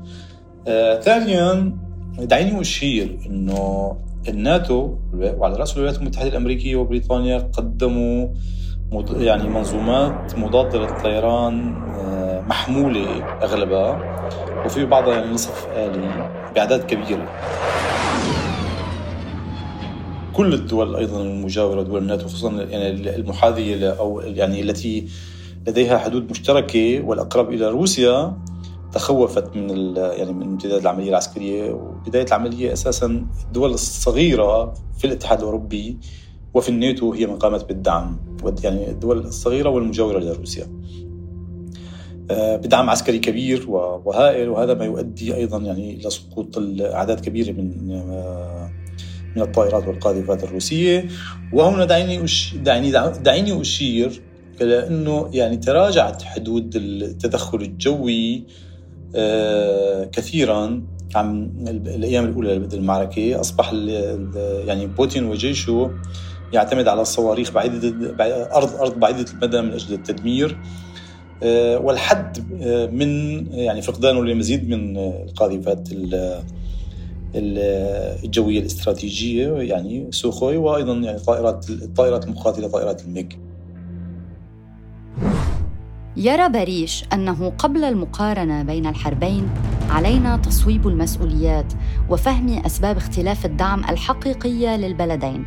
ثانيا 1.01 1.77
دعيني 2.19 2.61
أشير 2.61 3.19
إنه 3.25 3.95
الناتو 4.27 4.95
وعلى 5.13 5.55
رأس 5.55 5.73
الولايات 5.73 5.99
المتحدة 5.99 6.27
الأمريكية 6.27 6.75
وبريطانيا 6.75 7.37
قدموا 7.37 8.27
يعني 9.17 9.49
منظومات 9.49 10.35
مضادة 10.37 10.79
للطيران 10.79 11.73
محمولة 12.47 13.23
أغلبها 13.43 14.21
وفي 14.65 14.85
بعضها 14.85 15.13
يعني 15.13 15.31
نصف 15.31 15.67
آلي 15.75 16.29
بأعداد 16.55 16.83
كبيرة. 16.83 17.29
كل 20.33 20.53
الدول 20.53 20.95
أيضا 20.95 21.21
المجاورة 21.21 21.81
دول 21.81 22.01
الناتو 22.01 22.27
خصوصا 22.27 22.51
يعني 22.51 23.15
المحاذية 23.15 23.89
أو 23.89 24.19
يعني 24.19 24.61
التي 24.61 25.07
لديها 25.67 25.97
حدود 25.97 26.29
مشتركة 26.29 27.01
والأقرب 27.01 27.53
إلى 27.53 27.69
روسيا 27.69 28.37
تخوفت 28.91 29.55
من 29.55 29.95
يعني 29.95 30.33
من 30.33 30.43
امتداد 30.43 30.81
العملية 30.81 31.09
العسكرية 31.09 31.71
وبداية 31.71 32.25
العملية 32.25 32.73
أساسا 32.73 33.25
الدول 33.45 33.71
الصغيرة 33.71 34.73
في 34.97 35.07
الاتحاد 35.07 35.39
الأوروبي 35.39 35.97
وفي 36.53 36.69
الناتو 36.69 37.13
هي 37.13 37.25
من 37.25 37.35
قامت 37.35 37.65
بالدعم 37.65 38.17
يعني 38.63 38.89
الدول 38.89 39.17
الصغيرة 39.17 39.69
والمجاورة 39.69 40.19
لروسيا. 40.19 40.67
آه، 42.31 42.55
بدعم 42.55 42.89
عسكري 42.89 43.19
كبير 43.19 43.69
وهائل 43.69 44.49
وهذا 44.49 44.73
ما 44.73 44.85
يؤدي 44.85 45.35
أيضا 45.35 45.57
يعني 45.57 45.93
إلى 45.93 46.09
سقوط 46.09 46.57
اعداد 46.81 47.19
كبيرة 47.19 47.51
من 47.51 47.91
آه، 47.91 48.71
من 49.35 49.41
الطائرات 49.41 49.87
والقاذفات 49.87 50.43
الروسية 50.43 51.07
وهنا 51.53 51.85
دعيني 51.85 52.25
دعيني 52.55 52.91
دعيني 53.23 53.61
أشير 53.61 54.21
إلى 54.61 54.87
إنه 54.87 55.29
يعني 55.33 55.57
تراجعت 55.57 56.23
حدود 56.23 56.75
التدخل 56.75 57.61
الجوي 57.61 58.43
آه، 59.15 60.05
كثيرا. 60.05 60.83
عن 61.15 61.51
الأيام 61.67 62.25
الأولى 62.25 62.55
للمعركه 62.55 63.39
أصبح 63.39 63.73
يعني 64.65 64.87
بوتين 64.87 65.25
وجيشه 65.25 65.91
يعتمد 66.53 66.87
على 66.87 67.01
الصواريخ 67.01 67.51
بعيدة 67.51 68.15
ارض 68.55 68.75
أرض 68.75 68.99
بعيدة 68.99 69.25
المدى 69.31 69.61
من 69.61 69.73
أجل 69.73 69.93
التدمير. 69.93 70.57
آه، 71.43 71.77
والحد 71.77 72.37
آه، 72.61 72.85
من 72.85 73.45
يعني 73.53 73.81
فقدانه 73.81 74.25
لمزيد 74.25 74.69
من 74.69 74.97
القاذفات 74.97 75.89
الجوية 77.35 78.59
الاستراتيجية 78.59 79.51
يعني 79.53 80.07
سوخوي 80.11 80.57
وأيضا 80.57 80.93
يعني 80.93 81.19
طائرات 81.19 81.69
الطائرات 81.69 82.25
المقاتله 82.25 82.67
طائرات 82.67 83.01
الميغ 83.01 83.25
يرى 86.17 86.49
باريش 86.49 87.03
أنه 87.13 87.53
قبل 87.57 87.83
المقارنة 87.83 88.63
بين 88.63 88.87
الحربين 88.87 89.49
علينا 89.89 90.37
تصويب 90.37 90.87
المسؤوليات 90.87 91.73
وفهم 92.09 92.49
أسباب 92.65 92.97
اختلاف 92.97 93.45
الدعم 93.45 93.79
الحقيقية 93.79 94.75
للبلدين. 94.77 95.45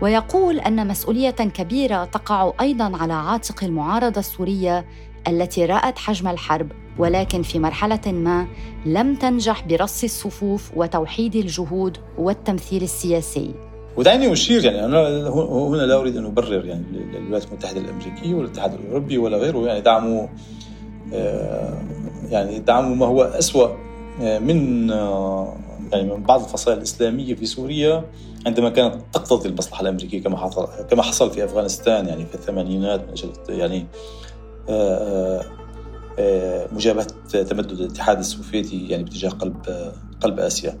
ويقول 0.00 0.60
أن 0.60 0.88
مسؤولية 0.88 1.30
كبيرة 1.30 2.04
تقع 2.04 2.52
أيضا 2.60 2.96
على 2.96 3.12
عاتق 3.12 3.64
المعارضة 3.64 4.20
السورية 4.20 4.86
التي 5.28 5.64
رأت 5.64 5.98
حجم 5.98 6.28
الحرب 6.28 6.72
ولكن 6.98 7.42
في 7.42 7.58
مرحلة 7.58 8.12
ما 8.12 8.46
لم 8.86 9.14
تنجح 9.14 9.66
برص 9.66 10.04
الصفوف 10.04 10.70
وتوحيد 10.76 11.36
الجهود 11.36 11.98
والتمثيل 12.18 12.82
السياسي. 12.82 13.54
ودعني 13.96 14.32
أشير 14.32 14.64
يعني 14.64 14.84
أنا 14.84 15.28
هنا 15.28 15.82
لا 15.82 16.00
أريد 16.00 16.16
أن 16.16 16.24
أبرر 16.24 16.64
يعني 16.66 16.84
الولايات 17.16 17.46
المتحدة 17.46 17.80
الأمريكية 17.80 18.34
ولا 18.34 18.44
الاتحاد 18.44 18.74
الأوروبي 18.74 19.18
ولا 19.18 19.36
غيره 19.36 19.66
يعني 19.66 19.80
دعموا 19.80 20.26
آه، 21.12 21.82
يعني 22.30 22.58
دعموا 22.58 22.96
ما 22.96 23.06
هو 23.06 23.22
أسوأ 23.22 23.68
آه، 24.22 24.38
من 24.38 24.90
آه، 24.90 25.56
يعني 25.92 26.14
من 26.14 26.22
بعض 26.22 26.42
الفصائل 26.42 26.78
الإسلامية 26.78 27.34
في 27.34 27.46
سوريا 27.46 28.04
عندما 28.46 28.70
كانت 28.70 28.94
تقتضي 29.12 29.48
المصلحة 29.48 29.82
الأمريكية 29.82 30.22
كما 30.22 30.36
حصل 30.36 30.68
كما 30.90 31.02
حصل 31.02 31.30
في 31.30 31.44
أفغانستان 31.44 32.06
يعني 32.06 32.26
في 32.26 32.34
الثمانينات 32.34 33.00
من 33.00 33.10
أجل 33.10 33.30
يعني 33.48 33.86
مجابهة 36.72 37.06
تمدد 37.30 37.80
الاتحاد 37.80 38.18
السوفيتي 38.18 38.88
يعني 38.88 39.04
باتجاه 39.04 39.30
قلب 39.30 39.56
قلب 40.20 40.40
آسيا. 40.40 40.78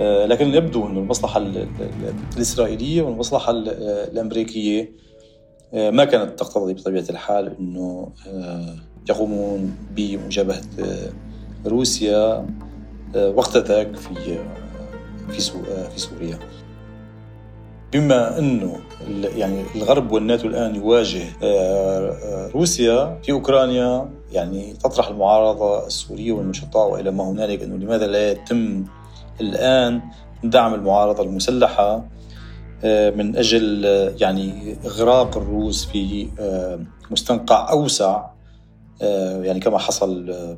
آه، 0.00 0.26
لكن 0.26 0.54
يبدو 0.54 0.86
أن 0.86 0.96
المصلحة 0.96 1.42
الإسرائيلية 2.36 3.02
والمصلحة 3.02 3.52
الأمريكية 4.12 4.92
ما 5.72 6.04
كانت 6.04 6.38
تقتضي 6.38 6.74
بطبيعة 6.74 7.04
الحال 7.10 7.56
أنه 7.60 8.08
يقومون 9.08 9.76
بمجابهة 9.96 10.62
روسيا 11.66 12.46
وقت 13.16 13.56
ذاك 13.56 13.96
في 13.96 14.38
في 15.28 15.40
في 15.90 16.00
سوريا. 16.00 16.38
بما 17.94 18.38
إنه 18.38 18.76
يعني 19.36 19.62
الغرب 19.74 20.12
والناتو 20.12 20.48
الآن 20.48 20.74
يواجه 20.74 21.24
آه، 21.42 22.10
آه، 22.10 22.50
روسيا 22.54 23.20
في 23.22 23.32
أوكرانيا 23.32 24.10
يعني 24.32 24.72
تطرح 24.72 25.08
المعارضة 25.08 25.86
السورية 25.86 26.32
والنشطاء 26.32 26.90
وإلى 26.90 27.10
ما 27.10 27.30
هنالك 27.30 27.62
إنه 27.62 27.76
لماذا 27.76 28.06
لا 28.06 28.30
يتم 28.30 28.84
الآن 29.40 30.00
دعم 30.44 30.74
المعارضة 30.74 31.22
المسلحة 31.22 32.04
آه، 32.84 33.10
من 33.10 33.36
أجل 33.36 33.84
يعني 34.20 34.76
إغراق 34.84 35.36
الروس 35.36 35.84
في 35.84 36.28
مستنقع 37.10 37.70
أوسع 37.70 38.34
آه، 39.02 39.42
يعني 39.42 39.60
كما 39.60 39.78
حصل 39.78 40.30
آه، 40.30 40.56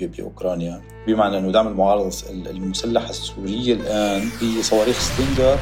باوكرانيا 0.00 0.80
بمعنى 1.06 1.38
أنه 1.38 1.52
دعم 1.52 1.68
المعارضة 1.68 2.10
المسلحة 2.30 3.10
السورية 3.10 3.74
الآن 3.74 4.28
بصواريخ 4.58 5.00
ستينجر 5.00 5.58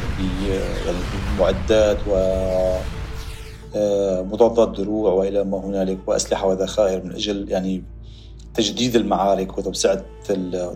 يعني 0.86 0.98
بمعدات 1.36 1.98
و 2.08 2.16
آه، 3.76 4.22
مضادات 4.22 4.68
دروع 4.68 5.12
وإلى 5.12 5.44
ما 5.44 5.58
هنالك 5.58 5.98
وأسلحة 6.06 6.46
وذخائر 6.46 7.04
من 7.04 7.12
أجل 7.12 7.50
يعني 7.50 7.84
تجديد 8.56 8.96
المعارك 8.96 9.58
وتوسعة 9.58 10.04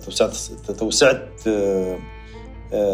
توسعة 0.04 0.32
توسعة 0.78 1.22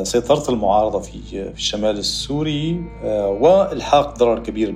سيطرة 0.03 0.51
المعارضة 0.51 0.99
في 0.99 1.21
في 1.53 1.59
الشمال 1.59 1.99
السوري 1.99 2.85
والحاق 3.41 4.19
ضرر 4.19 4.39
كبير 4.39 4.75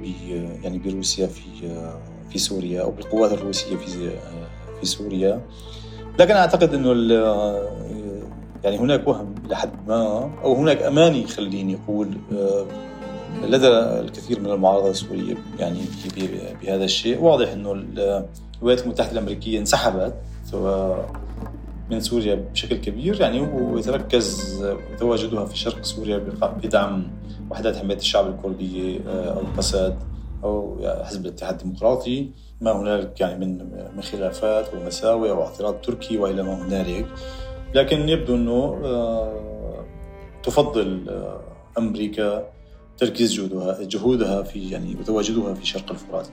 يعني 0.63 0.79
بروسيا 0.79 1.27
في 1.27 1.43
في 2.31 2.39
سوريا 2.39 2.83
أو 2.83 2.91
بالقوات 2.91 3.33
الروسية 3.33 3.77
في 3.77 4.11
في 4.81 4.87
سوريا. 4.87 5.41
لكن 6.19 6.35
أعتقد 6.35 6.75
إنه 6.75 6.93
يعني 8.65 8.79
هناك 8.79 9.09
وهم 9.09 9.35
لحد 9.49 9.71
ما 9.89 10.31
أو 10.45 10.55
هناك 10.55 10.83
أماني 10.83 11.27
خليني 11.27 11.79
أقول 11.85 12.09
آه، 12.33 12.67
لدى 13.43 13.69
الكثير 13.69 14.41
من 14.41 14.51
المعارضة 14.51 14.91
السورية 14.91 15.35
يعني 15.59 15.81
بهذا 16.63 16.85
الشيء. 16.85 17.23
واضح 17.23 17.53
إنه 17.53 17.73
الولايات 17.73 18.85
المتحدة 18.85 19.13
الأمريكية 19.13 19.59
انسحبت 19.59 20.15
من 21.91 22.01
سوريا 22.01 22.35
بشكل 22.35 22.77
كبير 22.77 23.21
يعني 23.21 23.41
ويتركز 23.41 24.59
تواجدها 24.99 25.45
في 25.45 25.59
شرق 25.59 25.83
سوريا 25.83 26.19
بدعم 26.63 27.09
وحدات 27.51 27.77
حماية 27.77 27.97
الشعب 27.99 28.27
الكرديه 28.27 29.01
آه، 29.09 29.33
أو 29.33 29.41
القساد 29.41 29.99
أو 30.45 30.79
حزب 31.05 31.27
الاتحاد 31.27 31.61
الديمقراطي. 31.61 32.31
ما 32.61 32.73
هنالك 32.73 33.21
يعني 33.21 33.47
من 33.47 33.59
من 33.97 34.03
خلافات 34.03 34.75
ومساوئ 34.75 35.31
أو 35.31 35.43
اعتراض 35.43 35.81
تركي 35.81 36.19
وإلى 36.19 36.43
ما 36.43 36.63
هنالك. 36.63 37.07
لكن 37.75 38.09
يبدو 38.09 38.35
إنه 38.35 38.81
آه، 38.85 39.85
تفضل 40.43 41.09
آه، 41.09 41.41
أمريكا 41.79 42.49
تركيز 43.01 43.33
جهودها 43.33 43.79
جهودها 43.83 44.43
في 44.43 44.71
يعني 44.71 44.97
وتواجدها 45.01 45.55
في 45.55 45.67
شرق 45.67 45.91
الفرات. 45.91 46.29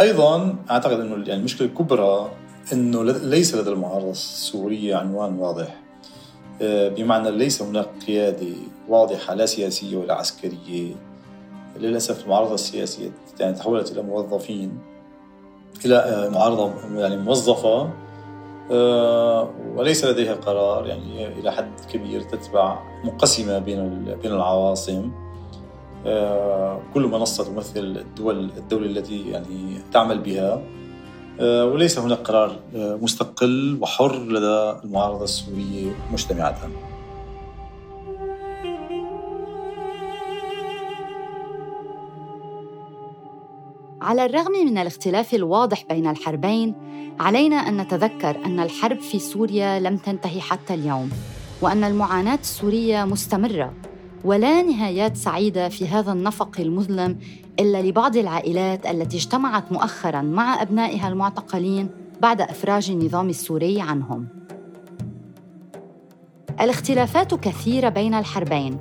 أيضا 0.00 0.56
أعتقد 0.70 1.00
إنه 1.00 1.14
يعني 1.14 1.34
المشكلة 1.40 1.68
الكبرى 1.68 2.30
إنه 2.72 3.04
ليس 3.04 3.54
لدى 3.54 3.70
المعارضة 3.70 4.10
السورية 4.10 4.96
عنوان 4.96 5.38
واضح. 5.38 5.80
آه، 6.62 6.88
بمعنى 6.88 7.30
ليس 7.30 7.62
هناك 7.62 7.88
قيادة 8.06 8.46
واضحة 8.88 9.34
لا 9.34 9.46
سياسية 9.46 9.96
ولا 9.96 10.14
عسكرية. 10.14 10.94
للأسف 11.76 12.24
المعارضة 12.24 12.54
السياسية 12.54 13.10
يعني 13.40 13.56
تحولت 13.56 13.92
إلى 13.92 14.02
موظفين 14.02 14.78
إلى 15.84 15.96
آه، 15.96 16.28
معارضة 16.28 16.72
يعني 16.96 17.16
موظفة. 17.16 17.90
آه، 18.70 19.50
وليس 19.76 20.04
لديها 20.04 20.34
قرار 20.34 20.86
يعني 20.86 21.26
إلى 21.26 21.52
حد 21.52 21.72
كبير 21.92 22.20
تتبع 22.20 22.78
مقسمة 23.04 23.58
بين 23.58 24.04
بين 24.22 24.32
العواصم. 24.32 25.27
كل 26.94 27.02
منصة 27.02 27.44
تمثل 27.44 27.80
الدول 27.80 28.50
الدولة 28.56 28.86
التي 28.86 29.30
يعني 29.30 29.78
تعمل 29.92 30.18
بها. 30.18 30.62
آه، 31.40 31.64
وليس 31.64 31.98
هناك 31.98 32.18
قرار 32.18 32.56
مستقل 32.74 33.78
وحر 33.80 34.16
لدى 34.16 34.80
المعارضة 34.84 35.24
السورية 35.24 35.92
مجتمعة 36.12 36.58
على 44.00 44.24
الرغم 44.26 44.52
من 44.52 44.78
الاختلاف 44.78 45.34
الواضح 45.34 45.84
بين 45.90 46.06
الحربين 46.06 46.74
علينا 47.20 47.56
أن 47.56 47.76
نتذكر 47.76 48.44
أن 48.44 48.60
الحرب 48.60 49.00
في 49.00 49.18
سوريا 49.18 49.80
لم 49.80 49.96
تنتهي 49.96 50.40
حتى 50.40 50.74
اليوم 50.74 51.10
وأن 51.62 51.84
المعاناة 51.84 52.38
السورية 52.40 53.04
مستمرة. 53.04 53.87
ولا 54.24 54.62
نهايات 54.62 55.16
سعيدة 55.16 55.68
في 55.68 55.88
هذا 55.88 56.12
النفق 56.12 56.60
المظلم 56.60 57.18
إلا 57.60 57.82
لبعض 57.82 58.16
العائلات 58.16 58.86
التي 58.86 59.16
اجتمعت 59.16 59.72
مؤخرا 59.72 60.22
مع 60.22 60.62
أبنائها 60.62 61.08
المعتقلين 61.08 61.88
بعد 62.20 62.40
إفراج 62.40 62.90
النظام 62.90 63.28
السوري 63.28 63.80
عنهم. 63.80 64.28
الاختلافات 66.60 67.34
كثيرة 67.34 67.88
بين 67.88 68.14
الحربين. 68.14 68.78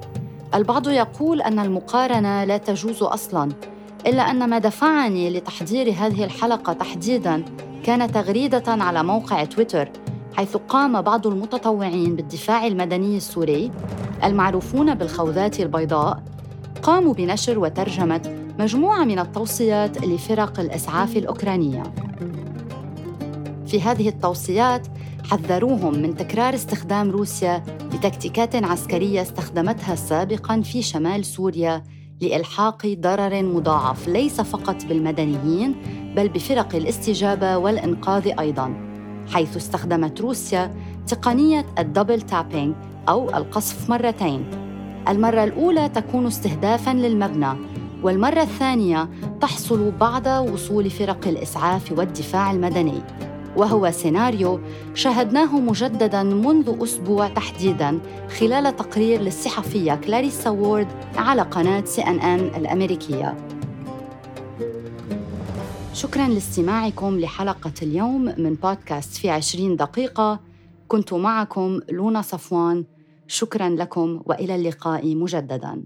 البعض 0.55 0.87
يقول 0.87 1.41
أن 1.41 1.59
المقارنة 1.59 2.43
لا 2.43 2.57
تجوز 2.57 3.03
أصلا 3.03 3.51
إلا 4.07 4.31
أن 4.31 4.49
ما 4.49 4.57
دفعني 4.57 5.29
لتحضير 5.29 5.91
هذه 5.91 6.23
الحلقة 6.23 6.73
تحديداً 6.73 7.43
كان 7.87 8.11
تغريدة 8.11 8.63
على 8.67 9.03
موقع 9.03 9.43
تويتر 9.43 9.89
حيث 10.35 10.57
قام 10.57 11.01
بعض 11.01 11.27
المتطوعين 11.27 12.15
بالدفاع 12.15 12.67
المدني 12.67 13.17
السوري 13.17 13.71
المعروفون 14.23 14.95
بالخوذات 14.95 15.59
البيضاء 15.59 16.23
قاموا 16.83 17.13
بنشر 17.13 17.59
وترجمة 17.59 18.35
مجموعة 18.59 19.03
من 19.03 19.19
التوصيات 19.19 20.05
لفرق 20.05 20.59
الإسعاف 20.59 21.17
الأوكرانية. 21.17 21.83
في 23.67 23.81
هذه 23.81 24.09
التوصيات 24.09 24.87
حذروهم 25.31 25.99
من 25.99 26.15
تكرار 26.15 26.55
استخدام 26.55 27.11
روسيا 27.11 27.63
لتكتيكات 27.93 28.55
عسكرية 28.55 29.21
استخدمتها 29.21 29.95
سابقاً 29.95 30.61
في 30.61 30.81
شمال 30.81 31.25
سوريا 31.25 31.83
لإلحاق 32.21 32.87
ضرر 32.87 33.43
مضاعف 33.43 34.07
ليس 34.07 34.41
فقط 34.41 34.85
بالمدنيين 34.85 35.75
بل 36.15 36.29
بفرق 36.29 36.75
الاستجابة 36.75 37.57
والإنقاذ 37.57 38.31
أيضاً 38.39 38.73
حيث 39.33 39.57
استخدمت 39.57 40.21
روسيا 40.21 40.75
تقنية 41.07 41.65
ال 41.79 41.85
double 41.85 42.21
tapping 42.21 42.75
أو 43.09 43.29
القصف 43.29 43.89
مرتين. 43.89 44.45
المرة 45.07 45.43
الأولى 45.43 45.89
تكون 45.89 46.25
استهدافاً 46.25 46.89
للمبنى 46.89 47.53
والمرة 48.03 48.41
الثانية 48.41 49.09
تحصل 49.41 49.91
بعد 49.91 50.27
وصول 50.27 50.89
فرق 50.89 51.27
الإسعاف 51.27 51.91
والدفاع 51.91 52.51
المدني. 52.51 53.01
وهو 53.57 53.91
سيناريو 53.91 54.59
شاهدناه 54.93 55.59
مجددا 55.59 56.23
منذ 56.23 56.83
أسبوع 56.83 57.27
تحديدا 57.27 57.99
خلال 58.39 58.75
تقرير 58.75 59.21
للصحفية 59.21 59.95
كلاريسا 59.95 60.49
وورد 60.49 60.87
على 61.15 61.41
قناة 61.41 61.85
سي 61.85 62.01
أن 62.01 62.19
أن 62.19 62.39
الأمريكية. 62.39 63.37
شكرا 65.93 66.27
لاستماعكم 66.27 67.19
لحلقة 67.19 67.73
اليوم 67.81 68.21
من 68.37 68.53
بودكاست 68.63 69.17
في 69.17 69.29
عشرين 69.29 69.75
دقيقة. 69.75 70.39
كنت 70.87 71.13
معكم 71.13 71.79
لونا 71.91 72.21
صفوان. 72.21 72.83
شكرا 73.27 73.69
لكم 73.69 74.21
وإلى 74.25 74.55
اللقاء 74.55 75.15
مجددا. 75.15 75.83